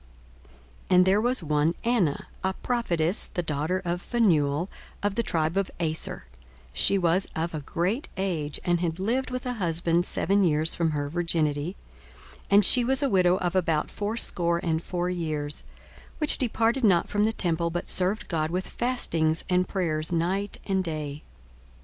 [0.89, 4.67] 42:002:036 And there was one Anna, a prophetess, the daughter of Phanuel,
[5.03, 6.25] of the tribe of Aser:
[6.73, 10.89] she was of a great age, and had lived with an husband seven years from
[10.89, 11.75] her virginity;
[12.31, 15.65] 42:002:037 And she was a widow of about fourscore and four years,
[16.17, 20.83] which departed not from the temple, but served God with fastings and prayers night and
[20.83, 21.21] day.